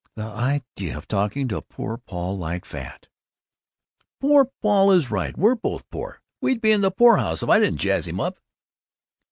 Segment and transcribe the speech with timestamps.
[0.15, 3.07] "The idea of talking to poor Paul like that!"
[4.19, 5.37] "Poor Paul is right!
[5.37, 8.39] We'd both be poor, we'd be in the poorhouse, if I didn't jazz him up!"